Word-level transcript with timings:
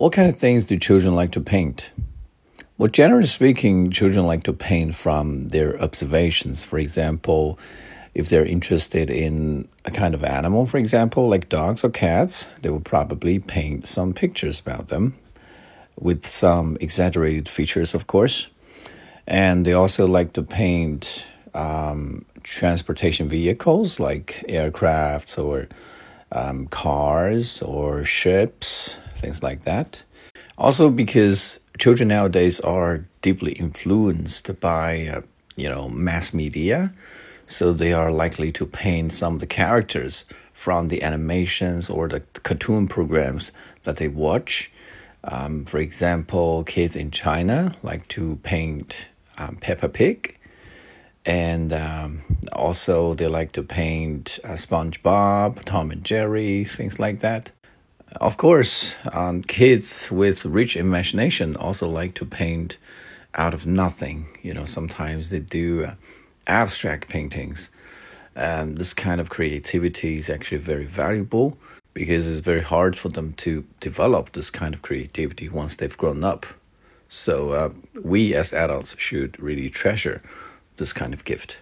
What 0.00 0.14
kind 0.14 0.26
of 0.26 0.34
things 0.34 0.64
do 0.64 0.78
children 0.78 1.14
like 1.14 1.32
to 1.32 1.42
paint? 1.42 1.92
Well, 2.78 2.88
generally 2.88 3.26
speaking, 3.26 3.90
children 3.90 4.26
like 4.26 4.44
to 4.44 4.54
paint 4.54 4.94
from 4.94 5.48
their 5.48 5.78
observations. 5.78 6.64
For 6.64 6.78
example, 6.78 7.58
if 8.14 8.30
they're 8.30 8.46
interested 8.46 9.10
in 9.10 9.68
a 9.84 9.90
kind 9.90 10.14
of 10.14 10.24
animal, 10.24 10.66
for 10.66 10.78
example, 10.78 11.28
like 11.28 11.50
dogs 11.50 11.84
or 11.84 11.90
cats, 11.90 12.48
they 12.62 12.70
will 12.70 12.80
probably 12.80 13.40
paint 13.40 13.86
some 13.86 14.14
pictures 14.14 14.58
about 14.58 14.88
them 14.88 15.18
with 15.98 16.24
some 16.24 16.78
exaggerated 16.80 17.46
features, 17.46 17.92
of 17.92 18.06
course. 18.06 18.48
And 19.26 19.66
they 19.66 19.74
also 19.74 20.06
like 20.06 20.32
to 20.32 20.42
paint 20.42 21.28
um, 21.52 22.24
transportation 22.42 23.28
vehicles 23.28 24.00
like 24.00 24.46
aircrafts 24.48 25.36
or 25.36 25.68
um, 26.32 26.68
cars 26.68 27.60
or 27.60 28.02
ships, 28.02 28.96
things 29.20 29.42
like 29.42 29.62
that. 29.62 30.02
Also, 30.58 30.90
because 30.90 31.60
children 31.78 32.08
nowadays 32.08 32.60
are 32.60 33.06
deeply 33.22 33.52
influenced 33.52 34.60
by, 34.60 35.06
uh, 35.06 35.22
you 35.56 35.68
know, 35.68 35.88
mass 35.88 36.34
media, 36.34 36.92
so 37.46 37.72
they 37.72 37.92
are 37.92 38.10
likely 38.10 38.52
to 38.52 38.66
paint 38.66 39.12
some 39.12 39.34
of 39.34 39.40
the 39.40 39.46
characters 39.46 40.24
from 40.52 40.88
the 40.88 41.02
animations 41.02 41.88
or 41.88 42.08
the 42.08 42.20
cartoon 42.42 42.86
programs 42.86 43.52
that 43.82 43.96
they 43.96 44.08
watch. 44.08 44.70
Um, 45.24 45.64
for 45.64 45.78
example, 45.78 46.64
kids 46.64 46.96
in 46.96 47.10
China 47.10 47.72
like 47.82 48.08
to 48.08 48.38
paint 48.42 49.08
um, 49.38 49.56
Peppa 49.56 49.88
Pig 49.88 50.38
and 51.24 51.72
um, 51.72 52.22
also 52.52 53.14
they 53.14 53.26
like 53.26 53.52
to 53.52 53.62
paint 53.62 54.38
uh, 54.44 54.50
SpongeBob, 54.50 55.64
Tom 55.64 55.90
and 55.90 56.04
Jerry, 56.04 56.64
things 56.64 56.98
like 56.98 57.20
that. 57.20 57.52
Of 58.16 58.36
course, 58.36 58.96
um, 59.12 59.42
kids 59.42 60.10
with 60.10 60.44
rich 60.44 60.76
imagination 60.76 61.54
also 61.54 61.88
like 61.88 62.14
to 62.14 62.24
paint 62.24 62.76
out 63.34 63.54
of 63.54 63.66
nothing. 63.66 64.26
You 64.42 64.52
know, 64.52 64.64
sometimes 64.64 65.30
they 65.30 65.38
do 65.38 65.84
uh, 65.84 65.94
abstract 66.48 67.08
paintings. 67.08 67.70
And 68.34 68.78
this 68.78 68.94
kind 68.94 69.20
of 69.20 69.30
creativity 69.30 70.16
is 70.16 70.28
actually 70.28 70.58
very 70.58 70.86
valuable 70.86 71.56
because 71.94 72.28
it's 72.28 72.40
very 72.40 72.62
hard 72.62 72.98
for 72.98 73.08
them 73.10 73.32
to 73.34 73.64
develop 73.78 74.32
this 74.32 74.50
kind 74.50 74.74
of 74.74 74.82
creativity 74.82 75.48
once 75.48 75.76
they've 75.76 75.96
grown 75.96 76.24
up. 76.24 76.46
So, 77.08 77.50
uh, 77.50 77.70
we 78.02 78.34
as 78.34 78.52
adults 78.52 78.94
should 78.98 79.38
really 79.40 79.68
treasure 79.68 80.22
this 80.76 80.92
kind 80.92 81.12
of 81.12 81.24
gift. 81.24 81.58